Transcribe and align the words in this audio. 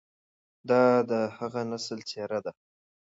دا 0.69 0.83
د 1.09 1.11
هغه 1.37 1.61
نسل 1.69 1.99
څېره 2.09 2.39
ده، 2.45 2.51